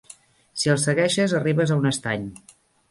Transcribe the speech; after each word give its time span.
Si 0.61 0.71
el 0.75 0.79
segueixes, 0.85 1.37
arribes 1.41 1.77
a 1.77 1.81
un 1.85 1.93
estany. 1.95 2.29